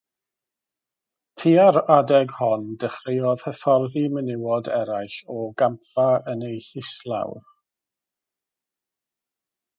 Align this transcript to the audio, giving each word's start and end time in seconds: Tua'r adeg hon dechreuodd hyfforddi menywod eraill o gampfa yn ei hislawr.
Tua'r 1.41 1.75
adeg 1.95 2.33
hon 2.37 2.63
dechreuodd 2.83 3.43
hyfforddi 3.49 4.03
menywod 4.15 4.71
eraill 4.79 5.19
o 5.35 5.45
gampfa 5.63 6.09
yn 6.33 6.43
ei 6.49 6.57
hislawr. 6.71 7.39